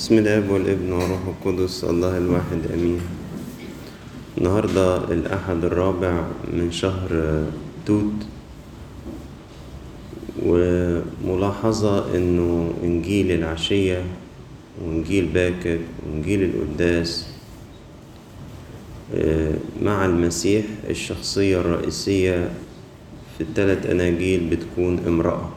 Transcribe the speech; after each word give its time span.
بسم 0.00 0.18
الاب 0.18 0.50
والابن 0.50 0.92
والروح 0.92 1.20
القدس 1.28 1.84
الله 1.84 2.18
الواحد 2.18 2.72
أمين. 2.74 3.00
النهارده 4.38 4.96
الأحد 5.12 5.64
الرابع 5.64 6.24
من 6.52 6.72
شهر 6.72 7.44
توت 7.86 8.12
وملاحظة 10.46 12.16
إنه 12.16 12.72
إنجيل 12.82 13.30
العشية 13.32 14.04
وإنجيل 14.80 15.26
باكر 15.26 15.78
وإنجيل 16.06 16.42
القداس 16.48 17.26
مع 19.82 20.04
المسيح 20.04 20.64
الشخصية 20.90 21.60
الرئيسية 21.60 22.48
في 23.38 23.40
الثلاث 23.44 23.86
أناجيل 23.86 24.48
بتكون 24.50 24.98
امرأة. 25.06 25.48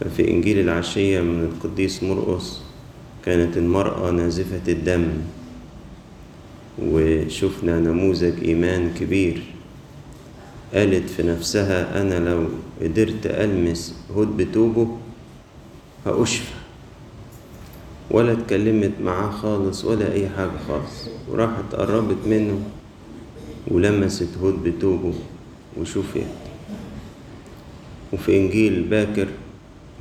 ففي 0.00 0.30
إنجيل 0.30 0.58
العشية 0.58 1.20
من 1.20 1.44
القديس 1.44 2.02
مرقس 2.02 2.61
كانت 3.24 3.56
المرأة 3.56 4.10
نازفة 4.10 4.72
الدم 4.72 5.08
وشفنا 6.82 7.80
نموذج 7.80 8.44
إيمان 8.44 8.94
كبير. 9.00 9.42
قالت 10.74 11.10
في 11.10 11.22
نفسها 11.22 12.02
أنا 12.02 12.30
لو 12.30 12.48
قدرت 12.82 13.26
ألمس 13.26 13.94
هود 14.14 14.36
بتوبه 14.36 14.98
هأشفى. 16.06 16.54
ولا 18.10 18.32
اتكلمت 18.32 18.92
معاه 19.04 19.30
خالص 19.30 19.84
ولا 19.84 20.12
أي 20.12 20.28
حاجة 20.28 20.58
خالص. 20.68 21.08
وراحت 21.28 21.74
قربت 21.74 22.26
منه 22.26 22.60
ولمست 23.68 24.28
هود 24.42 24.64
بتوبه 24.64 25.14
وشفيت. 25.80 26.26
وفي 28.12 28.36
إنجيل 28.36 28.82
باكر 28.82 29.28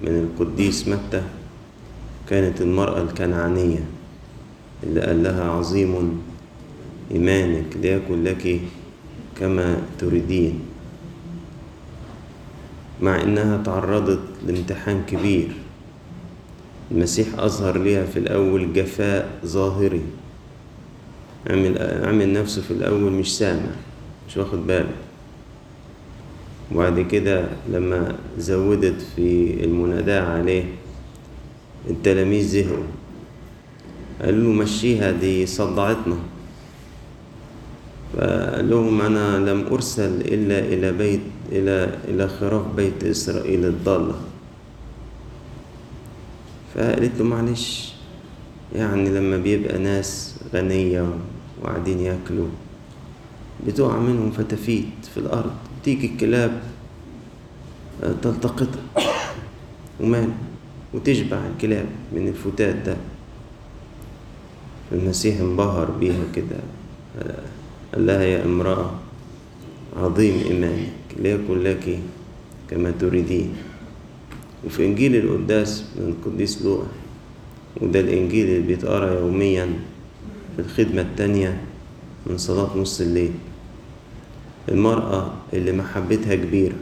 من 0.04 0.10
القديس 0.10 0.88
متى 0.88 1.24
كانت 2.32 2.62
المرأة 2.62 3.02
الكنعانية 3.02 3.84
اللي 4.84 5.02
قال 5.02 5.24
لها 5.24 5.44
عظيم 5.44 6.22
إيمانك 7.12 7.66
ليكن 7.82 8.24
لك 8.24 8.62
كما 9.40 9.78
تريدين 10.00 10.60
مع 13.02 13.22
إنها 13.22 13.58
تعرضت 13.64 14.20
لامتحان 14.48 15.04
كبير. 15.08 15.48
المسيح 16.92 17.28
أظهر 17.38 17.78
ليها 17.78 18.06
في 18.06 18.20
الأول 18.20 18.74
جفاء 18.74 19.40
ظاهري. 19.46 20.02
عمل, 21.50 22.02
عمل 22.06 22.34
نفسه 22.34 22.62
في 22.62 22.72
الأول 22.72 23.12
مش 23.12 23.38
سامع 23.38 23.72
مش 24.28 24.38
واخد 24.38 24.68
باله. 24.68 24.92
وبعد 26.72 27.00
كده 27.00 27.46
لما 27.70 28.16
زودت 28.38 29.02
في 29.16 29.58
المناداة 29.64 30.22
عليه 30.38 30.64
التلاميذ 31.90 32.48
زهقوا 32.48 32.84
قالوا 34.22 34.54
له 34.54 34.60
مشيها 34.62 35.12
دي 35.12 35.46
صدعتنا. 35.46 36.18
فقال 38.14 38.70
لهم 38.70 39.02
أنا 39.02 39.38
لم 39.52 39.66
أرسل 39.72 40.22
إلا 40.22 40.60
إلى 40.60 40.92
بيت 40.92 41.22
إلى 41.52 41.98
إلى 42.08 42.28
خراف 42.28 42.66
بيت 42.76 43.04
إسرائيل 43.04 43.66
الضالة. 43.66 44.16
فقالت 46.76 47.18
له 47.20 47.26
معلش 47.26 47.94
يعني 48.76 49.10
لما 49.10 49.38
بيبقى 49.38 49.78
ناس 49.78 50.36
غنية 50.54 51.14
وقاعدين 51.62 52.00
ياكلوا 52.00 52.48
بتقع 53.68 53.98
منهم 54.00 54.32
فتافيت 54.32 55.06
في 55.14 55.18
الأرض 55.20 55.52
تيجي 55.84 56.08
الكلاب 56.08 56.62
تلتقطها. 58.22 58.82
ومال 60.00 60.30
وتشبع 60.94 61.38
الكلاب 61.56 61.86
من 62.14 62.28
الفتات 62.28 62.76
ده. 62.76 62.98
المسيح 64.92 65.40
انبهر 65.40 65.92
بيها 65.92 66.24
كده. 66.36 66.60
قال 67.94 68.06
لها 68.06 68.24
يا 68.24 68.46
امرأة 68.46 68.92
عظيم 69.98 70.36
إيمانك 70.48 70.92
ليكن 71.20 71.60
لك 71.64 72.00
كما 72.70 72.92
تريدين. 73.00 73.54
وفي 74.66 74.86
إنجيل 74.86 75.16
القداس 75.16 75.84
من 75.96 76.16
القديس 76.16 76.62
لوقا 76.62 76.88
وده 77.82 78.00
الإنجيل 78.00 78.46
اللي 78.48 78.68
بيتقرأ 78.68 79.20
يوميا 79.20 79.70
في 80.56 80.62
الخدمة 80.62 81.02
التانية 81.02 81.62
من 82.28 82.38
صلاة 82.38 82.78
نص 82.78 83.02
الليل. 83.02 83.32
المرأة 84.70 85.34
اللي 85.54 85.72
محبتها 85.72 86.36
كبيرة 86.36 86.76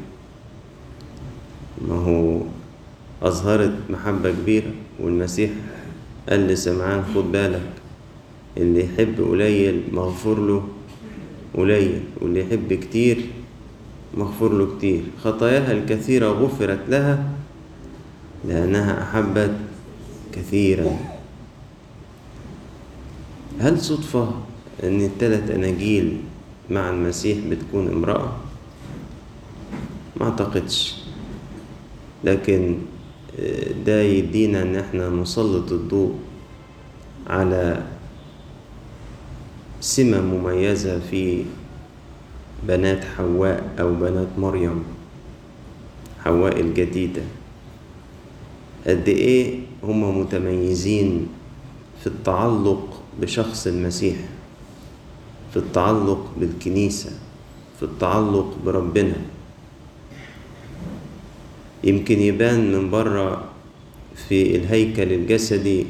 ما 1.88 1.96
هو 1.96 2.42
أظهرت 3.22 3.74
محبة 3.90 4.31
كبيرة 4.31 4.72
والمسيح 5.00 5.52
قال 6.30 6.47
لسمعان 6.47 7.03
خد 7.16 7.31
بالك 7.31 7.69
اللي 8.57 8.85
يحب 8.85 9.22
قليل 9.31 9.84
مغفور 9.91 10.40
له 10.40 10.63
قليل 11.53 12.02
واللي 12.22 12.40
يحب 12.41 12.74
كتير 12.74 13.18
مغفور 14.18 14.53
له 14.53 14.78
كتير. 14.78 15.02
خطاياها 15.24 15.72
الكثيرة 15.72 16.28
غفرت 16.28 16.80
لها 16.90 17.30
لأنها 18.47 19.03
أحبت 19.03 19.56
كثيرا. 20.34 20.97
هل 23.59 23.81
صدفة 23.81 24.31
أن 24.84 25.01
الثلاث 25.01 25.51
أناجيل 25.51 26.18
مع 26.69 26.90
المسيح 26.90 27.38
بتكون 27.50 27.88
امرأة؟ 27.88 28.36
ما 30.18 30.25
أعتقدش. 30.25 30.96
لكن 32.24 32.78
ده 33.86 34.02
يدينا 34.02 34.62
أن 34.62 34.76
إحنا 34.76 35.10
نسلط 35.10 35.72
الضوء 35.72 36.16
على 37.28 37.84
سمة 39.82 40.22
مميزة 40.22 41.00
في 41.00 41.44
بنات 42.68 43.06
حواء 43.06 43.64
أو 43.80 43.96
بنات 43.96 44.28
مريم 44.38 44.84
حواء 46.24 46.60
الجديدة. 46.60 47.22
قد 48.88 49.08
إيه 49.08 49.60
هم 49.84 50.20
متميزين 50.20 51.28
في 52.02 52.08
التعلق 52.08 53.02
بشخص 53.22 53.68
المسيح 53.68 54.16
في 55.52 55.58
التعلق 55.58 56.32
بالكنيسة 56.38 57.12
في 57.80 57.84
التعلق 57.84 58.58
بربنا. 58.66 59.16
يمكن 61.84 62.20
يبان 62.20 62.72
من 62.72 62.90
بره 62.90 63.44
في 64.28 64.56
الهيكل 64.56 65.14
الجسدي 65.14 65.86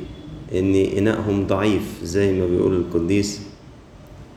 إن 0.56 0.76
انائهم 0.76 1.48
ضعيف 1.48 2.04
زي 2.04 2.40
ما 2.40 2.46
بيقول 2.48 2.76
القديس 2.76 3.42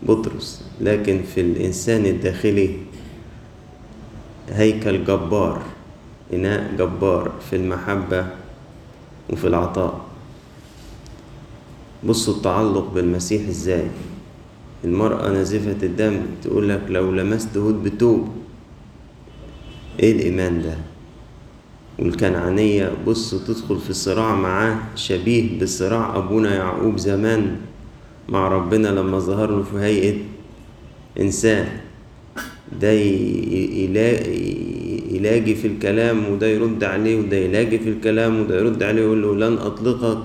بطرس. 0.03 0.65
لكن 0.81 1.21
في 1.35 1.41
الإنسان 1.41 2.07
الداخلي 2.07 2.71
هيكل 4.51 5.05
جبار 5.05 5.63
إناء 6.33 6.73
جبار 6.79 7.33
في 7.51 7.57
المحبة 7.57 8.27
وفي 9.31 9.47
العطاء. 9.47 10.01
بصوا 12.05 12.35
التعلق 12.35 12.91
بالمسيح 12.95 13.49
إزاي. 13.49 13.87
المرأة 14.85 15.31
نازفة 15.31 15.77
الدم 15.87 16.21
تقول 16.43 16.69
لك 16.69 16.81
لو 16.89 17.11
لمست 17.11 17.57
هود 17.57 17.83
بتوب 17.83 18.29
إيه 20.01 20.13
الإيمان 20.13 20.63
ده؟ 20.63 20.77
والكنعانية 21.99 22.93
بص 23.07 23.35
تدخل 23.35 23.79
في 23.79 23.93
صراع 23.93 24.35
معاه 24.35 24.77
شبيه 24.97 25.61
بصراع 25.63 26.17
أبونا 26.17 26.55
يعقوب 26.55 26.99
زمان 26.99 27.57
مع 28.29 28.49
ربنا 28.49 28.89
لما 28.89 29.19
ظهر 29.19 29.51
له 29.51 29.63
في 29.63 29.79
هيئة 29.79 30.15
إنسان. 31.21 31.67
ده 32.81 32.93
يلاقي 35.11 35.55
في 35.55 35.67
الكلام 35.67 36.33
وده 36.33 36.47
يرد 36.47 36.85
عليه 36.85 37.17
وده 37.21 37.37
يلاقي 37.37 37.79
في 37.79 37.89
الكلام 37.89 38.41
وده 38.41 38.59
يرد 38.61 38.83
عليه 38.83 39.03
ويقول 39.03 39.23
له 39.23 39.49
لن 39.49 39.59
أطلقك 39.59 40.19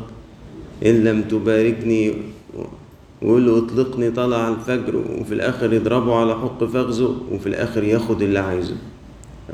إن 0.85 1.03
لم 1.03 1.21
تباركني 1.21 2.13
ويقول 3.21 3.45
له 3.45 3.57
اطلقني 3.57 4.11
طلع 4.11 4.49
الفجر 4.49 4.95
وفي 5.19 5.33
الآخر 5.33 5.73
يضربه 5.73 6.15
على 6.15 6.33
حق 6.35 6.63
فخذه 6.63 7.15
وفي 7.31 7.47
الآخر 7.47 7.83
ياخد 7.83 8.21
اللي 8.21 8.39
عايزه. 8.39 8.75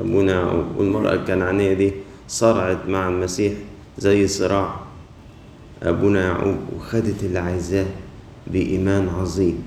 أبونا 0.00 0.64
والمرأة 0.78 1.14
الكنعانية 1.14 1.72
دي 1.72 1.92
صرعت 2.28 2.88
مع 2.88 3.08
المسيح 3.08 3.52
زي 3.98 4.26
صراع. 4.26 4.80
أبونا 5.82 6.24
يعقوب 6.26 6.56
وخدت 6.76 7.24
اللي 7.24 7.38
عايزاه 7.38 7.86
بإيمان 8.46 9.08
عظيم. 9.08 9.62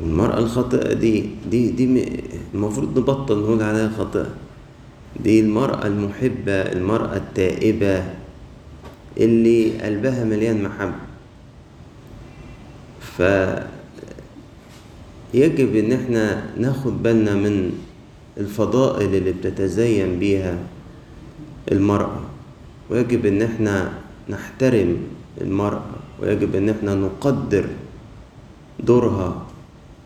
والمرأة 0.00 0.38
الخاطئة 0.38 0.92
دي 0.94 1.30
دي 1.50 1.70
دي 1.70 2.08
المفروض 2.54 2.98
نبطل 2.98 3.38
نقول 3.38 3.62
عليها 3.62 3.90
خاطئة 3.98 4.26
دي 5.20 5.40
المرأة 5.40 5.86
المحبة 5.86 6.52
المرأة 6.52 7.16
التائبة 7.16 8.04
اللي 9.18 9.70
قلبها 9.82 10.24
مليان 10.24 10.62
محبة. 10.62 11.08
ف 13.00 13.22
يجب 15.34 15.76
إن 15.76 15.92
إحنا 15.92 16.42
ناخد 16.56 17.02
بالنا 17.02 17.34
من 17.34 17.72
الفضائل 18.38 19.14
اللي 19.14 19.32
بتتزين 19.32 20.18
بيها 20.18 20.58
المرأة. 21.72 22.20
ويجب 22.90 23.26
إن 23.26 23.42
إحنا 23.42 23.92
نحترم 24.28 24.96
المرأة 25.40 25.82
ويجب 26.22 26.54
إن 26.54 26.68
إحنا 26.68 26.94
نقدر 26.94 27.66
دورها 28.80 29.46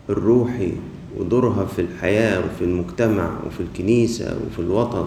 الروحي 0.09 0.71
ودورها 1.17 1.65
في 1.65 1.81
الحياة 1.81 2.39
وفي 2.39 2.63
المجتمع 2.63 3.29
وفي 3.47 3.59
الكنيسة 3.59 4.37
وفي 4.47 4.59
الوطن. 4.59 5.05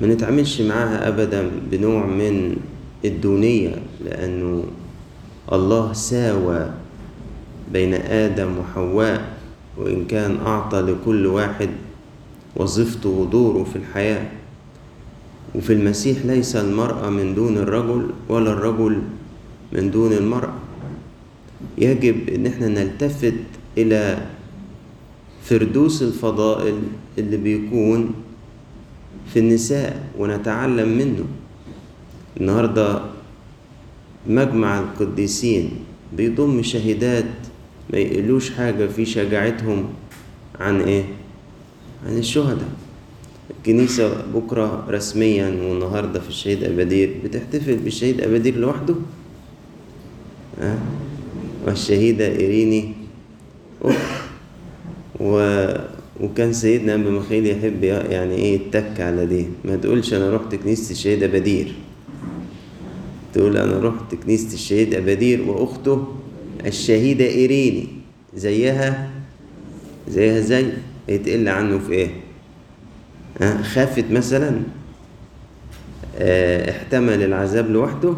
ما 0.00 0.06
نتعاملش 0.06 0.60
معاها 0.60 1.08
أبدا 1.08 1.50
بنوع 1.70 2.06
من 2.06 2.56
الدونية 3.04 3.74
لأنه 4.04 4.64
الله 5.52 5.92
ساوى 5.92 6.70
بين 7.72 7.94
آدم 7.94 8.58
وحواء. 8.58 9.37
وإن 9.78 10.04
كان 10.04 10.38
أعطى 10.46 10.80
لكل 10.80 11.26
واحد 11.26 11.70
وظيفته 12.56 13.08
ودوره 13.08 13.64
في 13.64 13.76
الحياة. 13.76 14.26
وفي 15.54 15.72
المسيح 15.72 16.18
ليس 16.26 16.56
المرأة 16.56 17.10
من 17.10 17.34
دون 17.34 17.56
الرجل 17.58 18.10
ولا 18.28 18.52
الرجل 18.52 19.02
من 19.72 19.90
دون 19.90 20.12
المرأة. 20.12 20.54
يجب 21.78 22.28
إن 22.28 22.46
إحنا 22.46 22.68
نلتفت 22.68 23.34
إلى 23.78 24.18
فردوس 25.42 26.02
الفضائل 26.02 26.78
اللي 27.18 27.36
بيكون 27.36 28.14
في 29.32 29.38
النساء 29.38 30.08
ونتعلم 30.18 30.88
منه. 30.98 31.24
النهارده 32.40 33.00
مجمع 34.26 34.78
القديسين 34.80 35.70
بيضم 36.16 36.62
شهيدات 36.62 37.47
ما 37.92 37.98
يقلوش 37.98 38.50
حاجة 38.50 38.86
في 38.86 39.04
شجاعتهم 39.04 39.84
عن 40.60 40.80
إيه؟ 40.80 41.04
عن 42.06 42.18
الشهداء. 42.18 42.68
الكنيسة 43.58 44.22
بكرة 44.34 44.86
رسميا 44.90 45.46
والنهاردة 45.46 46.20
في 46.20 46.28
الشهيد 46.28 46.64
أبادير 46.64 47.14
بتحتفل 47.24 47.76
بالشهيد 47.76 48.20
أبادير 48.20 48.56
لوحده. 48.56 48.94
أه؟ 50.60 50.78
والشهيدة 51.66 52.26
إيريني. 52.26 52.92
و... 55.20 55.64
وكان 56.20 56.52
سيدنا 56.52 56.94
أبو 56.94 57.10
مخيل 57.10 57.46
يحب 57.46 57.84
يعني 57.84 58.34
إيه 58.34 58.54
يتك 58.54 59.00
على 59.00 59.26
دي. 59.26 59.46
ما 59.64 59.76
تقولش 59.76 60.14
أنا 60.14 60.36
رحت 60.36 60.54
كنيسة 60.54 60.90
الشهيد 60.92 61.22
أبادير. 61.22 61.74
تقول 63.34 63.56
أنا 63.56 63.78
رحت 63.88 64.14
كنيسة 64.14 64.54
الشهيد 64.54 64.94
أبادير 64.94 65.42
وأخته 65.50 66.06
الشهيدة 66.66 67.24
إيريني. 67.24 67.88
زيها 68.36 69.10
زيها 70.08 70.40
زي 70.40 70.66
يتقل 71.08 71.48
عنه 71.48 71.78
في 71.78 71.92
إيه؟ 71.92 72.10
أه؟ 73.42 73.62
خافت 73.62 74.04
مثلا. 74.10 74.60
أه 76.18 76.70
احتمل 76.70 77.22
العذاب 77.22 77.70
لوحده؟ 77.70 78.14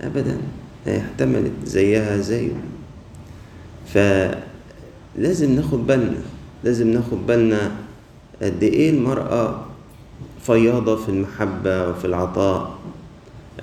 أبدا. 0.00 0.38
احتملت. 0.88 1.52
زيها 1.64 2.16
زيه 2.16 2.52
فلازم 3.86 5.52
ناخد 5.54 5.86
بالنا. 5.86 6.18
لازم 6.64 6.90
ناخد 6.90 7.26
بالنا 7.26 7.70
قد 8.42 8.62
إيه 8.62 8.90
المرأة 8.90 9.64
فياضة 10.42 10.96
في 10.96 11.08
المحبة 11.08 11.88
وفي 11.88 12.04
العطاء. 12.04 12.78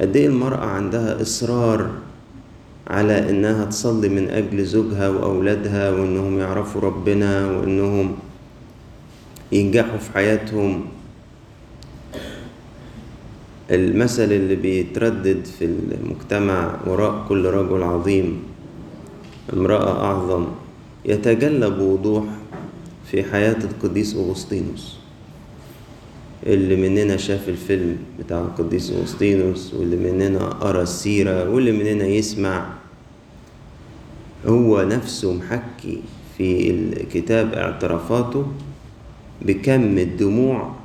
قد 0.01 0.15
إيه 0.15 0.27
المرأة 0.27 0.65
عندها 0.65 1.21
إصرار 1.21 1.89
على 2.87 3.29
إنها 3.29 3.65
تصلي 3.65 4.09
من 4.09 4.29
أجل 4.29 4.65
زوجها 4.65 5.09
وأولادها 5.09 5.91
وإنهم 5.91 6.39
يعرفوا 6.39 6.81
ربنا 6.81 7.51
وإنهم 7.51 8.15
ينجحوا 9.51 9.97
في 9.97 10.11
حياتهم. 10.11 10.85
المثل 13.71 14.31
اللي 14.31 14.55
بيتردد 14.55 15.45
في 15.45 15.65
المجتمع 15.65 16.79
وراء 16.87 17.25
كل 17.29 17.45
رجل 17.45 17.83
عظيم 17.83 18.43
امرأة 19.53 20.05
أعظم 20.05 20.45
يتجلى 21.05 21.69
بوضوح 21.69 22.23
في 23.05 23.23
حياة 23.23 23.57
القديس 23.63 24.15
أغسطينوس. 24.15 25.02
اللي 26.45 26.75
مننا 26.75 27.17
شاف 27.17 27.49
الفيلم 27.49 27.97
بتاع 28.19 28.39
القديس 28.41 28.91
أغسطينوس 28.91 29.73
واللي 29.73 29.95
مننا 29.95 30.45
قرأ 30.49 30.81
السيرة 30.81 31.49
واللي 31.49 31.71
مننا 31.71 32.05
يسمع 32.05 32.69
هو 34.45 34.81
نفسه 34.81 35.33
محكي 35.33 36.01
في 36.37 36.69
الكتاب 36.69 37.53
اعترافاته 37.53 38.45
بكم 39.41 39.97
الدموع 39.97 40.75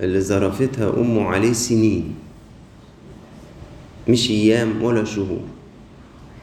اللي 0.00 0.20
ظرفتها 0.20 1.00
أمه 1.00 1.22
عليه 1.24 1.52
سنين. 1.52 2.14
مش 4.08 4.30
أيام 4.30 4.82
ولا 4.82 5.04
شهور. 5.04 5.40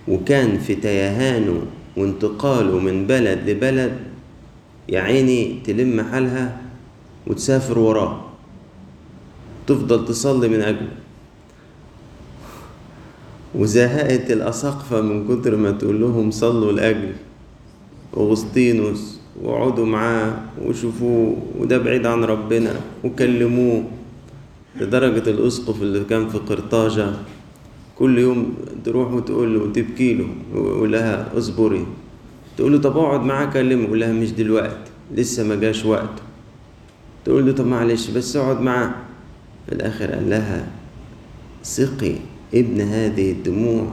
وكان 0.07 0.57
في 0.59 0.75
تيهانه 0.75 1.61
وانتقاله 1.97 2.79
من 2.79 3.07
بلد 3.07 3.49
لبلد 3.49 3.97
يا 4.89 4.99
عيني 5.01 5.59
تلم 5.65 6.01
حالها 6.01 6.61
وتسافر 7.27 7.79
وراه. 7.79 8.20
تفضل 9.71 10.05
تصلي 10.05 10.47
من 10.47 10.61
أجله 10.61 10.91
وزهقت 13.55 14.31
الأساقفة 14.31 15.01
من 15.01 15.27
كتر 15.27 15.55
ما 15.55 15.71
تقول 15.71 16.01
لهم 16.01 16.31
صلوا 16.31 16.71
لأجل. 16.71 17.11
أغسطينوس 18.17 19.19
واقعدوا 19.41 19.85
معاه 19.85 20.33
وشوفوه 20.65 21.37
وده 21.59 21.77
بعيد 21.77 22.05
عن 22.05 22.23
ربنا 22.23 22.75
وكلموه. 23.03 23.83
لدرجة 24.79 25.29
الأسقف 25.29 25.81
اللي 25.81 26.03
كان 26.03 26.29
في 26.29 26.37
قرطاجة. 26.37 27.13
كل 27.95 28.17
يوم 28.19 28.55
تروح 28.83 29.13
وتقول 29.13 29.53
له 29.55 29.63
وتبكي 29.63 30.13
له 30.13 30.27
ويقول 30.53 30.91
لها 30.91 31.37
اصبري. 31.37 31.85
تقول 32.57 32.71
له 32.71 32.77
طب 32.77 32.97
اقعد 32.97 33.21
معاه 33.23 33.45
كلمه. 33.45 33.83
يقول 33.83 33.99
لها 33.99 34.13
مش 34.13 34.31
دلوقتي 34.31 34.91
لسه 35.15 35.43
ما 35.43 35.55
جاش 35.55 35.85
وقته. 35.85 36.23
تقول 37.25 37.45
له 37.45 37.51
طب 37.51 37.67
معلش 37.67 38.09
بس 38.09 38.35
اقعد 38.35 38.61
معاه. 38.61 38.91
في 39.65 39.71
الآخر 39.75 40.11
قال 40.11 40.29
لها 40.29 40.67
ثقي 41.63 42.15
ابن 42.53 42.81
هذه 42.81 43.31
الدموع 43.31 43.87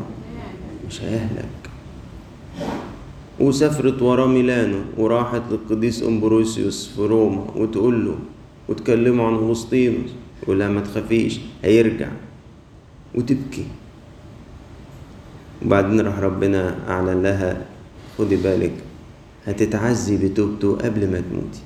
مش 0.88 1.02
هيهلك. 1.02 1.48
وسافرت 3.40 4.02
ورا 4.02 4.26
ميلانو 4.26 4.78
وراحت 4.96 5.42
للقديس 5.50 6.02
أمبروسيوس 6.02 6.88
في 6.96 7.02
روما 7.02 7.46
وتقول 7.56 8.06
له 8.06 8.18
وتكلموا 8.68 9.26
عن 9.26 9.34
اغسطينوس 9.34 10.10
يقول 10.42 10.58
لها 10.58 10.68
ما 10.68 10.80
تخافيش 10.80 11.40
هيرجع. 11.64 12.08
وتبكي. 13.14 13.64
وبعدين 15.64 16.00
راح 16.00 16.18
ربنا 16.18 16.76
أعلن 16.88 17.22
لها 17.22 17.66
خدي 18.18 18.36
بالك 18.36 18.72
هتتعزي 19.46 20.16
بتوبته 20.16 20.76
قبل 20.76 21.10
ما 21.10 21.20
تموتي. 21.30 21.60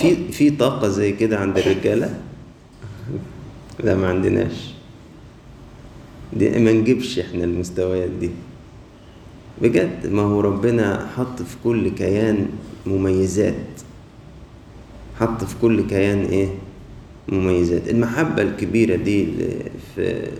في 0.00 0.32
في 0.32 0.50
طاقة 0.50 0.88
زي 0.88 1.12
كده 1.12 1.38
عند 1.38 1.58
الرجالة؟ 1.58 2.20
لا 3.84 3.94
ما 3.96 4.08
عندناش. 4.08 4.70
دي 6.32 6.58
ما 6.58 6.72
نجيبش 6.72 7.18
إحنا 7.18 7.44
المستويات 7.44 8.10
دي. 8.10 8.30
بجد 9.62 10.06
ما 10.06 10.22
هو 10.22 10.40
ربنا 10.40 11.08
حط 11.16 11.42
في 11.42 11.56
كل 11.64 11.88
كيان 11.88 12.48
مميزات. 12.86 13.54
حط 15.20 15.44
في 15.44 15.54
كل 15.62 15.86
كيان 15.86 16.24
إيه؟ 16.24 16.48
مميزات. 17.28 17.88
المحبة 17.88 18.42
الكبيرة 18.42 18.96
دي 18.96 19.28
في 19.94 20.30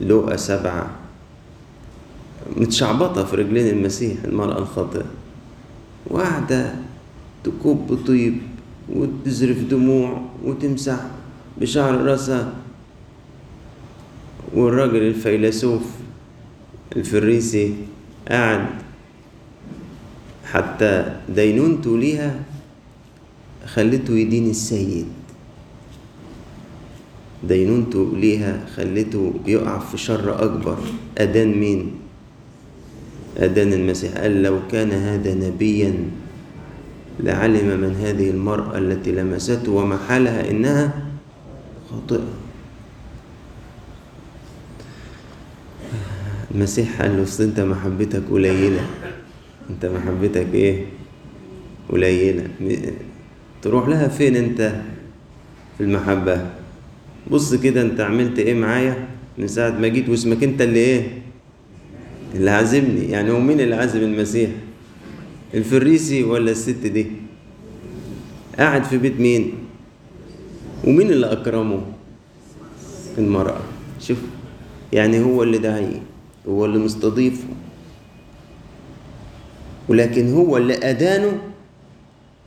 لوقا 0.00 0.36
سبعة 0.36 0.90
متشعبطة 2.56 3.24
في 3.24 3.36
رجلين 3.36 3.66
المسيح 3.66 4.24
المرأة 4.24 4.58
الخاطئة. 4.58 5.04
وقاعدة 6.06 6.74
تكب 7.44 7.98
طيب. 8.06 8.38
وتزرف 8.92 9.58
دموع 9.70 10.20
وتمسح 10.44 11.00
بشعر 11.60 11.94
راسها. 11.94 12.52
والراجل 14.54 15.02
الفيلسوف 15.02 15.82
الفريسي 16.96 17.74
قاعد 18.28 18.66
حتى 20.44 21.16
دينونته 21.28 21.98
ليها 21.98 22.40
خلته 23.66 24.12
يدين 24.14 24.50
السيد. 24.50 25.06
دينونته 27.48 28.16
ليها 28.16 28.66
خلته 28.76 29.32
يقع 29.46 29.78
في 29.78 29.98
شر 29.98 30.44
أكبر. 30.44 30.78
أدان 31.18 31.52
مين؟ 31.54 31.92
أدان 33.36 33.72
المسيح. 33.72 34.16
قال 34.16 34.42
لو 34.42 34.58
كان 34.72 34.90
هذا 34.90 35.34
نبيا 35.34 35.94
لعلم 37.20 37.80
من 37.80 37.96
هذه 38.00 38.30
المرأة 38.30 38.78
التي 38.78 39.12
لمسته 39.12 39.72
ومحلها 39.72 40.50
إنها 40.50 41.06
خاطئة. 41.90 42.28
المسيح 46.54 47.02
قال 47.02 47.16
له 47.16 47.22
أصل 47.22 47.42
أنت 47.44 47.60
محبتك 47.60 48.22
قليلة. 48.30 48.80
أنت 49.70 49.86
محبتك 49.86 50.46
إيه؟ 50.54 50.84
قليلة. 51.88 52.48
تروح 53.62 53.88
لها 53.88 54.08
فين 54.08 54.36
أنت 54.36 54.74
في 55.78 55.84
المحبة؟ 55.84 56.46
بص 57.30 57.54
كده 57.54 57.82
أنت 57.82 58.00
عملت 58.00 58.38
إيه 58.38 58.54
معايا 58.54 59.08
من 59.38 59.48
ساعة 59.48 59.70
ما 59.70 59.88
جيت؟ 59.88 60.08
واسمك 60.08 60.42
أنت 60.42 60.60
اللي 60.62 60.78
إيه؟ 60.78 61.02
اللي 62.34 62.50
عازمني. 62.50 63.10
يعني 63.10 63.30
هو 63.30 63.40
مين 63.40 63.60
اللي 63.60 63.74
عازم 63.74 64.00
المسيح؟ 64.00 64.50
الفريسي 65.54 66.24
ولا 66.24 66.50
الست 66.50 66.86
دي؟ 66.86 67.06
قاعد 68.58 68.84
في 68.84 68.98
بيت 68.98 69.20
مين؟ 69.20 69.52
ومين 70.84 71.10
اللي 71.10 71.32
أكرمه؟ 71.32 71.80
المرأة 73.18 73.60
شوف 74.00 74.18
يعني 74.92 75.20
هو 75.24 75.42
اللي 75.42 75.58
داعيه 75.58 76.02
هو 76.48 76.64
اللي 76.64 76.78
مستضيفه. 76.78 77.48
ولكن 79.88 80.32
هو 80.34 80.56
اللي 80.56 80.90
أدانه 80.90 81.38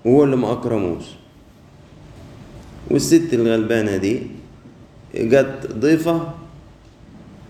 وهو 0.05 0.23
اللي 0.23 0.35
ما 0.35 0.51
أكرموش. 0.51 1.03
والست 2.91 3.33
الغلبانة 3.33 3.97
دي 3.97 4.19
جت 5.15 5.69
ضيفة 5.73 6.33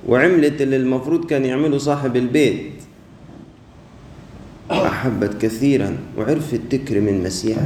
وعملت 0.08 0.62
اللي 0.62 0.75
المفروض 0.75 1.25
كان 1.25 1.46
يعمله 1.46 1.77
صاحب 1.77 2.15
البيت. 2.15 2.71
أحبت 5.01 5.41
كثيرا 5.41 5.98
وعرفت 6.17 6.62
تكرم 6.70 7.08
المسيح 7.08 7.58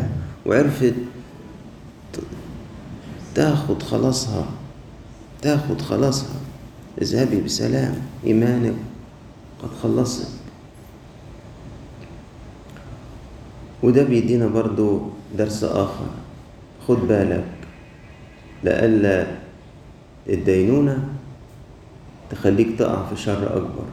وعرفت 0.45 0.93
تاخد 3.35 3.83
خلاصها 3.83 4.45
تاخد 5.41 5.81
خلاصها. 5.81 6.39
اذهبي 7.01 7.41
بسلام 7.41 7.95
إيمانك 8.25 8.75
قد 9.63 9.69
خلصت. 9.83 10.31
وده 13.83 14.03
بيدينا 14.03 14.47
برضو 14.47 15.01
درس 15.37 15.63
آخر. 15.63 16.07
خد 16.87 16.97
بالك 17.07 17.51
لألا 18.63 19.27
الدينونة 20.29 21.07
تخليك 22.31 22.79
تقع 22.79 23.05
في 23.09 23.21
شر 23.21 23.57
أكبر. 23.57 23.87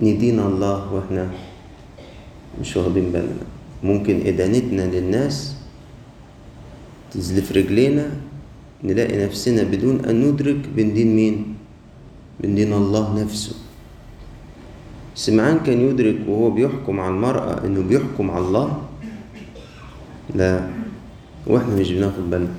ندينا 0.00 0.46
الله 0.46 0.92
وإحنا 0.92 1.28
مش 2.60 2.76
واخدين 2.76 3.12
بالنا. 3.12 3.46
ممكن 3.82 4.26
إدانتنا 4.26 4.82
للناس 4.82 5.54
تزلف 7.12 7.52
رجلينا 7.52 8.10
نلاقي 8.84 9.16
نفسنا 9.24 9.62
بدون 9.62 10.04
أن 10.04 10.20
ندرك 10.20 10.60
بندين 10.76 11.16
مين؟ 11.16 11.54
بندين 12.40 12.72
الله 12.72 13.22
نفسه. 13.22 13.54
سمعان 15.14 15.60
كان 15.66 15.80
يدرك 15.80 16.26
وهو 16.28 16.50
بيحكم 16.50 17.00
على 17.00 17.14
المرأة 17.14 17.66
إنه 17.66 17.80
بيحكم 17.80 18.30
على 18.30 18.44
الله؟ 18.44 18.68
لا. 20.34 20.68
وإحنا 21.46 21.74
مش 21.76 21.90
بناخد 21.92 22.30
بالنا. 22.30 22.54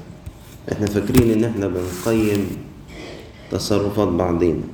إحنا 0.71 0.85
فاكرين 0.87 1.31
إن 1.31 1.43
إحنا 1.43 1.67
بنقيم 1.67 2.41
تصرفات 3.51 4.07
بعضينا. 4.07 4.65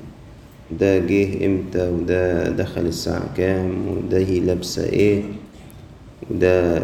ده 0.80 0.98
جه 1.00 1.46
إمتى؟ 1.46 1.90
وده 1.90 2.50
دخل 2.50 2.82
الساعة 2.82 3.34
كام؟ 3.38 3.88
وده 3.88 4.18
هي 4.18 4.40
لابسة 4.40 4.86
إيه؟ 4.86 5.24
وده 6.32 6.82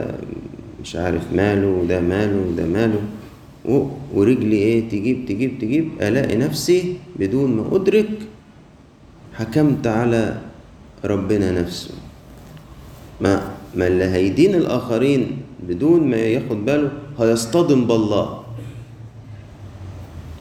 مش 0.83 0.95
عارف 0.95 1.33
ماله 1.33 1.67
وده 1.67 1.99
ماله 2.01 2.37
وده 2.47 2.65
ماله. 2.65 3.01
ورجلي 4.13 4.55
إيه؟ 4.55 4.89
تجيب 4.89 5.25
تجيب 5.25 5.59
تجيب. 5.59 5.89
ألاقي 6.01 6.37
نفسي 6.37 6.97
بدون 7.19 7.51
ما 7.57 7.75
أدرك 7.75 8.09
حكمت 9.33 9.87
على 9.87 10.37
ربنا 11.05 11.51
نفسه. 11.51 11.93
ما 13.21 13.51
ما 13.75 13.87
اللي 13.87 14.03
هيدين 14.05 14.55
الآخرين 14.55 15.37
بدون 15.67 16.07
ما 16.09 16.17
ياخد 16.17 16.65
باله 16.65 16.91
هيصطدم 17.19 17.87
بالله. 17.87 18.43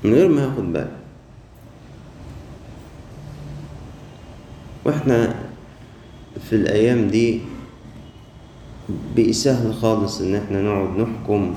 من 0.05 0.15
غير 0.15 0.29
ما 0.29 0.43
ياخد 0.43 0.73
باله. 0.73 0.97
وإحنا 4.87 5.35
في 6.51 6.53
الأيام 6.57 7.09
دي 7.09 7.41
بقي 9.17 9.33
سهل 9.33 9.75
خالص 9.75 10.21
إن 10.21 10.35
إحنا 10.35 10.63
نقعد 10.63 10.99
نحكم 10.99 11.55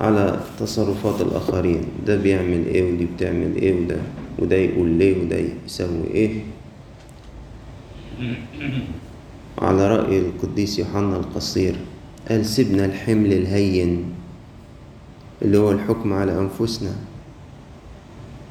على 0.00 0.40
تصرفات 0.58 1.20
الآخرين. 1.20 1.82
ده 2.06 2.16
بيعمل 2.16 2.66
إيه 2.66 2.82
ودي 2.92 3.04
بتعمل 3.16 3.56
إيه 3.56 3.74
وده 3.84 3.96
وده 4.38 4.56
يقول 4.56 4.88
ليه 4.88 5.22
وده 5.22 5.36
يسوي 5.66 6.06
إيه؟ 6.14 6.30
على 9.58 9.88
رأي 9.96 10.18
القديس 10.18 10.78
يوحنا 10.78 11.16
القصير 11.16 11.74
قال 12.28 12.46
سيبنا 12.46 12.84
الحمل 12.84 13.32
الهين 13.32 14.04
اللي 15.42 15.58
هو 15.58 15.70
الحكم 15.72 16.12
على 16.12 16.38
أنفسنا 16.38 16.92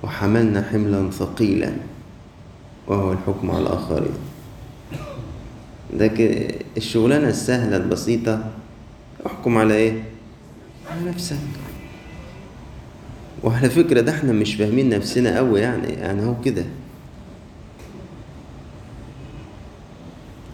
وحملنا 0.03 0.61
حملا 0.71 1.11
ثقيلا. 1.11 1.71
وهو 2.89 3.11
الحكم 3.11 3.51
على 3.51 3.59
الآخرين. 3.59 4.11
لكن 5.93 6.47
الشغلانة 6.77 7.27
السهلة 7.29 7.77
البسيطة 7.77 8.43
احكم 9.25 9.57
على 9.57 9.73
إيه؟ 9.73 10.03
على 10.91 11.09
نفسك. 11.09 11.37
وعلى 13.43 13.69
فكرة 13.69 14.01
ده 14.01 14.11
إحنا 14.11 14.31
مش 14.33 14.55
فاهمين 14.55 14.89
نفسنا 14.89 15.37
قوي 15.37 15.59
يعني 15.59 15.87
يعني 15.93 16.25
هو 16.25 16.35
كده. 16.45 16.65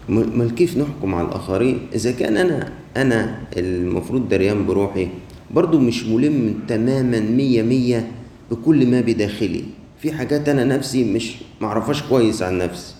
امال 0.08 0.54
كيف 0.54 0.76
نحكم 0.78 1.14
على 1.14 1.28
الآخرين؟ 1.28 1.78
إذا 1.94 2.12
كان 2.12 2.36
أنا 2.36 2.72
أنا 2.96 3.38
المفروض 3.56 4.28
دريان 4.28 4.66
بروحي 4.66 5.08
برضو 5.50 5.78
مش 5.78 6.04
ملم 6.04 6.54
تماما 6.68 7.20
مية 7.20 7.62
مية 7.62 8.10
بكل 8.50 8.86
ما 8.86 9.00
بداخلي. 9.00 9.64
في 10.02 10.12
حاجات 10.12 10.48
أنا 10.48 10.64
نفسي 10.64 11.04
مش 11.04 11.34
معرفهاش 11.60 12.02
كويس 12.02 12.42
عن 12.42 12.58
نفسي. 12.58 12.94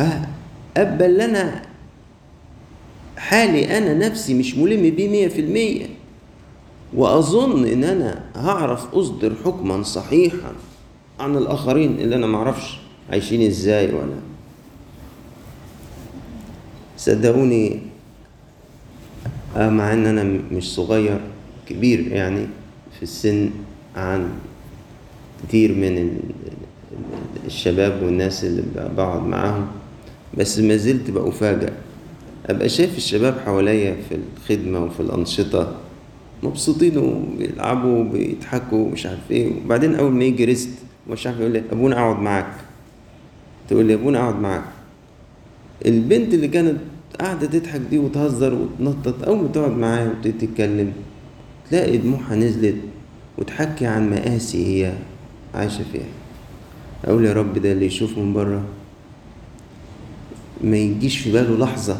آه 0.00 0.28
أقبل 0.76 1.20
أنا 1.20 1.62
حالي 3.16 3.78
أنا 3.78 4.08
نفسي 4.08 4.34
مش 4.34 4.54
ملم 4.54 4.94
بيه 4.94 5.08
مية 5.08 5.28
في 5.28 5.40
المية. 5.40 5.86
وأظن 6.94 7.66
إن 7.66 7.84
أنا 7.84 8.24
هعرف 8.36 8.94
أصدر 8.94 9.34
حكما 9.44 9.82
صحيحا 9.82 10.52
عن 11.20 11.36
الآخرين 11.36 11.98
اللي 11.98 12.16
أنا 12.16 12.26
معرفش 12.26 12.78
عايشين 13.10 13.42
إزاي 13.46 13.94
ولا. 13.94 14.20
صدقوني 16.96 17.80
آه 19.56 19.70
مع 19.70 19.92
إن 19.92 20.06
أنا 20.06 20.22
مش 20.52 20.74
صغير 20.74 21.20
كبير 21.68 22.12
يعني 22.12 22.46
في 22.96 23.02
السن 23.02 23.50
عن 23.96 24.28
كتير 25.42 25.74
من 25.74 26.18
الشباب 27.46 28.02
والناس 28.02 28.44
اللي 28.44 28.62
بقعد 28.96 29.22
معاهم 29.22 29.66
بس 30.38 30.58
ما 30.58 30.76
زلت 30.76 31.10
بأفاجأ 31.10 31.72
أبقى 32.46 32.68
شايف 32.68 32.96
الشباب 32.96 33.38
حواليا 33.46 33.96
في 34.08 34.18
الخدمة 34.36 34.84
وفي 34.84 35.00
الأنشطة 35.00 35.72
مبسوطين 36.42 36.98
وبيلعبوا 36.98 37.98
وبيضحكوا 37.98 38.78
ومش 38.78 39.06
عارف 39.06 39.30
إيه. 39.30 39.52
وبعدين 39.64 39.94
أول 39.94 40.12
ما 40.12 40.24
يجي 40.24 40.44
ريست 40.44 40.70
مش 41.10 41.26
عارف 41.26 41.40
يقول 41.40 41.52
لي 41.52 41.62
أبونا 41.72 41.96
أقعد 41.96 42.18
معاك. 42.22 42.52
تقول 43.68 43.84
لي 43.84 43.94
أبونا 43.94 44.18
أقعد 44.18 44.40
معاك. 44.40 44.64
البنت 45.86 46.34
اللي 46.34 46.48
كانت 46.48 46.76
قاعدة 47.20 47.46
تضحك 47.46 47.80
دي 47.90 47.98
وتهزر 47.98 48.54
وتنطط 48.54 49.24
أول 49.24 49.38
ما 49.38 49.48
تقعد 49.48 49.70
معايا 49.76 50.14
وتتكلم 50.24 50.92
تلاقي 51.70 51.96
دموعها 51.96 52.36
نزلت 52.36 52.76
وتحكي 53.38 53.86
عن 53.86 54.10
مآسي 54.10 54.66
هي. 54.84 54.92
عايشة 55.58 55.84
فيها. 55.92 56.06
أقول 57.04 57.24
يا 57.24 57.32
رب 57.32 57.58
ده 57.58 57.72
اللي 57.72 57.86
يشوف 57.86 58.18
من 58.18 58.32
بره. 58.32 58.62
ما 60.64 60.76
يجيش 60.76 61.18
في 61.18 61.32
باله 61.32 61.58
لحظة 61.58 61.96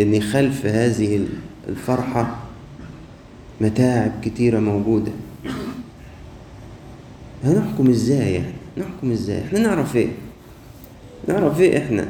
إن 0.00 0.20
خلف 0.22 0.66
هذه 0.66 1.26
الفرحة 1.68 2.36
متاعب 3.60 4.12
كتيرة 4.22 4.58
موجودة. 4.58 5.12
هنحكم 7.44 7.88
إزاي 7.90 8.34
يعني؟ 8.34 8.52
نحكم 8.78 9.10
إزاي؟ 9.12 9.44
إحنا 9.44 9.58
نعرف 9.58 9.96
إيه؟ 9.96 10.08
نعرف 11.28 11.60
إيه 11.60 11.78
إحنا؟ 11.78 12.08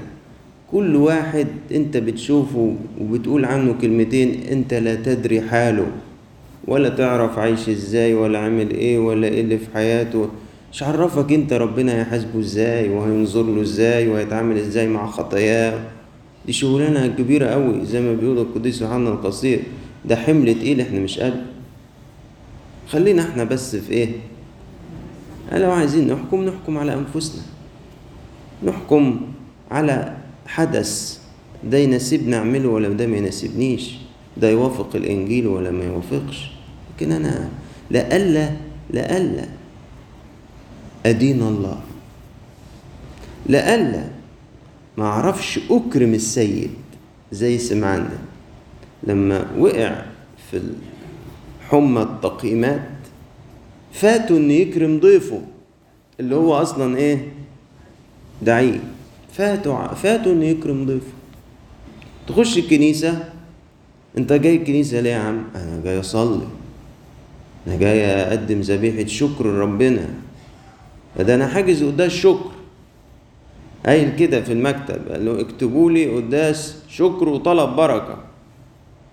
كل 0.70 0.96
واحد 0.96 1.46
أنت 1.72 1.96
بتشوفه 1.96 2.76
وبتقول 3.00 3.44
عنه 3.44 3.74
كلمتين 3.80 4.42
أنت 4.50 4.74
لا 4.74 4.94
تدري 4.94 5.40
حاله. 5.42 5.86
ولا 6.66 6.88
تعرف 6.88 7.38
عايش 7.38 7.68
إزاي 7.68 8.14
ولا 8.14 8.38
عامل 8.38 8.70
إيه 8.70 8.98
ولا 8.98 9.26
إيه 9.28 9.40
اللي 9.40 9.58
في 9.58 9.66
حياته. 9.74 10.28
مش 10.72 10.82
عرفك 10.82 11.32
أنت 11.32 11.52
ربنا 11.52 11.98
هيحاسبه 12.00 12.40
إزاي 12.40 12.88
وهينظر 12.88 13.42
له 13.42 13.62
إزاي 13.62 14.08
وهيتعامل 14.08 14.58
إزاي 14.58 14.88
مع 14.88 15.06
خطاياه. 15.06 15.80
دي 16.46 16.52
شغلانة 16.52 17.06
كبيرة 17.06 17.46
قوي 17.46 17.84
زي 17.84 18.00
ما 18.00 18.14
بيقول 18.14 18.38
القديس 18.38 18.82
يوحنا 18.82 19.10
القصير 19.10 19.60
ده 20.04 20.16
حمل 20.16 20.54
تقيل 20.54 20.80
إحنا 20.80 21.00
مش 21.00 21.18
قادر 21.18 21.40
خلينا 22.88 23.22
إحنا 23.22 23.44
بس 23.44 23.76
في 23.76 23.92
إيه؟ 23.92 24.08
لو 25.52 25.70
عايزين 25.70 26.12
نحكم 26.12 26.44
نحكم 26.44 26.78
على 26.78 26.94
أنفسنا. 26.94 27.42
نحكم 28.62 29.20
على 29.70 30.16
حدث 30.46 31.18
ده 31.64 31.78
يناسبني 31.78 32.36
اعمله 32.36 32.68
ولا 32.68 32.88
ده 32.88 33.06
ما 33.06 33.16
يناسبنيش. 33.16 33.94
ده 34.36 34.50
يوافق 34.50 34.96
الإنجيل 34.96 35.46
ولا 35.46 35.70
ما 35.70 35.84
يوافقش. 35.84 36.50
لكن 36.96 37.12
أنا 37.12 37.48
لألا 37.90 38.50
لألا 38.90 39.44
أدين 41.06 41.42
الله. 41.42 41.80
لألا 43.46 44.04
ما 44.98 45.04
أعرفش 45.04 45.60
أكرم 45.70 46.14
السيد. 46.14 46.70
زي 47.32 47.58
سمعان 47.58 48.02
ده 48.04 48.18
لما 49.12 49.46
وقع 49.58 50.02
في 50.50 50.60
حمى 51.68 52.02
التقييمات 52.02 52.88
فاتوا 53.92 54.36
إن 54.36 54.50
يكرم 54.50 55.00
ضيفه 55.00 55.40
اللي 56.20 56.34
هو 56.34 56.54
أصلا 56.54 56.96
إيه؟ 56.96 57.28
دعيه. 58.42 58.80
فاتوا 59.32 59.94
فاتوا 59.94 60.32
إن 60.32 60.42
يكرم 60.42 60.86
ضيفه. 60.86 61.12
تخش 62.28 62.58
الكنيسة 62.58 63.32
أنت 64.18 64.32
جاي 64.32 64.56
الكنيسة 64.56 65.00
ليه 65.00 65.10
يا 65.10 65.18
عم؟ 65.18 65.42
أنا 65.54 65.80
جاي 65.84 66.00
أصلي. 66.00 66.46
أنا 67.66 67.76
جاي 67.76 68.04
أقدم 68.06 68.60
ذبيحة 68.60 69.06
شكر 69.08 69.46
لربنا. 69.46 70.08
ده 71.20 71.34
أنا 71.34 71.46
حاجز 71.46 71.84
قداس 71.84 72.12
شكر. 72.12 72.50
قايل 73.86 74.16
كده 74.16 74.40
في 74.42 74.52
المكتب. 74.52 75.08
قال 75.10 75.24
له 75.24 75.40
اكتبوا 75.40 75.90
لي 75.90 76.16
قداس 76.16 76.76
شكر 76.88 77.28
وطلب 77.28 77.76
بركة. 77.76 78.16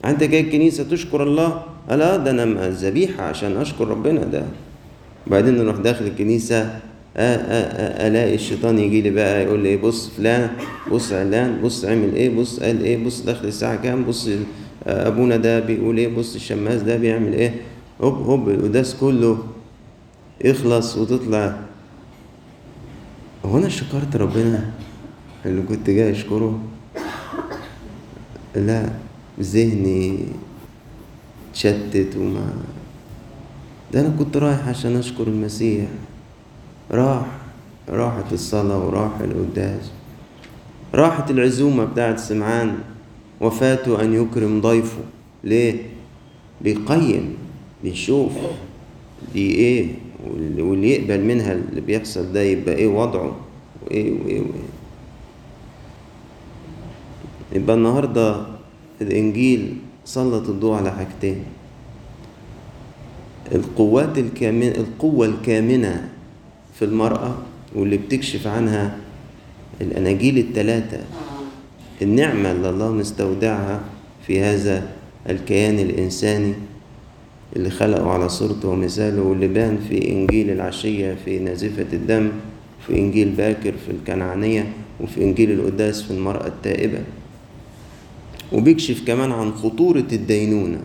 أنت 0.06 0.24
جاي 0.24 0.42
الكنيسة 0.42 0.84
تشكر 0.84 1.24
الله؟ 1.24 1.63
قال 1.89 2.00
لا 2.00 2.18
ده 2.18 2.32
أنا 2.32 2.70
ذبيحة 2.70 3.24
عشان 3.24 3.58
أشكر 3.58 3.88
ربنا 3.88 4.24
ده. 4.24 4.44
وبعدين 5.27 5.58
نروح 5.58 5.75
داخل 5.75 6.06
الكنيسة 6.06 6.62
آه 6.62 6.80
آه 7.18 8.06
آه 8.06 8.08
ألاقي 8.08 8.36
الشيطان 8.36 8.80
يجي 8.80 9.01
لي 9.01 9.10
بقى 9.10 9.44
يقول 9.44 9.60
لي 9.60 9.77
بص 9.77 10.10
فلان 10.10 10.50
بص 10.92 11.13
علان 11.13 11.62
بص 11.63 11.86
عمل 11.86 12.16
إيه 12.16 12.30
بص 12.36 12.60
قال 12.60 12.84
إيه 12.84 13.06
بص 13.06 13.22
داخل 13.22 13.48
الساعة 13.48 13.75
كام 13.84 14.04
بص 14.04 14.30
ابونا 14.88 15.36
ده 15.38 15.60
بيقول 15.60 15.98
إيه 15.98 16.15
بص 16.15 16.36
الشماس 16.36 16.82
ده 16.82 16.98
بيعمل 16.98 17.34
إيه؟ 17.34 17.62
هوب 18.01 18.13
هوب 18.15 18.50
القداس 18.50 18.96
كله 18.96 19.38
يخلص 20.46 20.98
وتطلع. 20.98 21.58
هو 23.46 23.58
أنا 23.58 23.70
شكرت 23.70 24.15
ربنا 24.15 24.72
اللي 25.46 25.62
كنت 25.62 25.89
جاي 25.89 26.12
أشكره؟ 26.12 26.60
لا 28.56 28.89
ذهني 29.39 30.25
اتشتت 31.51 32.15
وما 32.17 32.53
ده 33.94 34.00
أنا 34.01 34.13
كنت 34.20 34.38
رايح 34.38 34.67
عشان 34.67 34.96
أشكر 34.96 35.27
المسيح. 35.27 35.88
راح 36.91 37.25
راحت 37.89 38.34
الصلاة 38.34 38.86
وراح 38.86 39.20
القداس. 39.20 39.91
راحت 40.96 41.32
العزومة 41.32 41.86
بتاعت 41.86 42.20
سمعان. 42.20 42.77
وفاته 43.41 44.01
أن 44.01 44.13
يكرم 44.13 44.62
ضيفه. 44.62 45.00
ليه؟ 45.44 45.75
بيقيم 46.62 47.36
بيشوف 47.84 48.32
دي 49.34 49.56
إيه 49.56 49.88
واللي 50.60 50.91
يقبل 50.91 51.24
منها 51.25 51.53
اللي 51.53 51.82
بيحصل 51.82 52.34
ده 52.34 52.41
يبقى 52.41 52.75
إيه 52.75 52.88
وضعه 52.88 53.36
وإيه 53.86 54.12
وإيه 54.12 54.39
وإيه. 54.39 54.67
يبقى 57.53 57.75
النهارده 57.75 58.46
الإنجيل 59.01 59.77
سلط 60.06 60.50
الضوء 60.50 60.75
على 60.75 60.91
حاجتين. 60.91 61.44
القوات 63.56 64.17
الكامنة 64.17 64.67
القوة 64.67 65.25
الكامنة 65.25 66.10
في 66.79 66.86
المرأة 66.86 67.38
واللي 67.75 67.98
بتكشف 67.98 68.48
عنها 68.48 68.98
الأناجيل 69.82 70.38
الثلاثة 70.38 71.00
النعمة 72.01 72.51
اللي 72.51 72.70
الله 72.70 72.92
مستودعها 72.92 73.82
في 74.27 74.42
هذا 74.42 74.89
الكيان 75.30 75.80
الإنساني 75.80 76.54
اللي 77.56 77.70
خلقه 77.70 78.10
على 78.12 78.30
صورته 78.30 78.68
ومثاله 78.70 79.22
واللي 79.22 79.48
بان 79.48 79.77
في 79.89 80.12
إنجيل 80.12 80.50
العشية 80.50 81.18
في 81.25 81.40
نازفة 81.40 81.86
الدم 81.94 82.31
في 82.88 82.94
إنجيل 83.00 83.29
باكر 83.29 83.74
في 83.86 83.92
الكنعانية 83.92 84.68
وفي 85.01 85.24
إنجيل 85.24 85.51
القداس 85.51 86.01
في 86.01 86.12
المرأة 86.12 86.48
التائبة. 86.48 87.00
وبيكشف 88.53 89.03
كمان 89.07 89.31
عن 89.31 89.51
خطورة 89.53 90.03
الدينونة. 90.14 90.79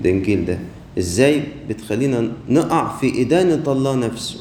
الإنجيل 0.00 0.44
ده. 0.44 0.58
إزاي 0.98 1.42
بتخلينا 1.68 2.32
نقع 2.48 2.96
في 2.96 3.22
إدانة 3.22 3.72
الله 3.72 3.96
نفسه؟ 3.96 4.40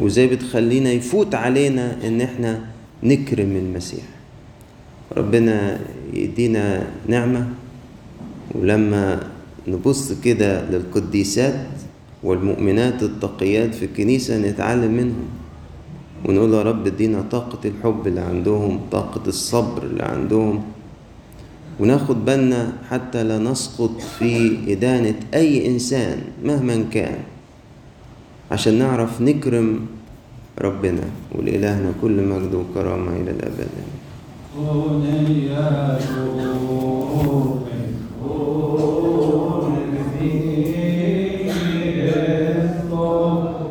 وإزاي 0.00 0.26
بتخلينا 0.26 0.92
يفوت 0.92 1.34
علينا 1.34 2.06
إن 2.06 2.20
إحنا 2.20 2.64
نكرم 3.04 3.56
المسيح. 3.56 4.04
ربنا 5.16 5.80
يدينا 6.12 6.86
نعمة 7.08 7.48
ولما 8.54 9.20
نبص 9.68 10.12
كده 10.12 10.70
للقديسات 10.70 11.66
والمؤمنات 12.22 13.02
التقيات 13.02 13.74
في 13.74 13.84
الكنيسة 13.84 14.38
نتعلم 14.38 14.92
منهم 14.92 15.26
ونقول 16.24 16.54
يا 16.54 16.62
رب 16.62 16.86
ادينا 16.86 17.22
طاقة 17.30 17.58
الحب 17.68 18.06
اللي 18.06 18.20
عندهم 18.20 18.80
طاقة 18.92 19.22
الصبر 19.26 19.82
اللي 19.82 20.02
عندهم 20.02 20.62
وناخد 21.80 22.24
بالنا 22.24 22.72
حتى 22.90 23.24
لا 23.24 23.38
نسقط 23.38 24.00
في 24.18 24.58
إدانة 24.72 25.14
أي 25.34 25.66
إنسان 25.66 26.18
مهما 26.44 26.84
كان 26.92 27.18
عشان 28.50 28.74
نعرف 28.78 29.20
نكرم 29.20 29.86
ربنا 30.60 31.02
ولإلهنا 31.34 31.92
كل 32.02 32.16
مجد 32.22 32.54
وكرامة 32.54 33.12
إلى 33.16 33.30
الأبد. 33.30 33.68
أغنية 34.58 35.98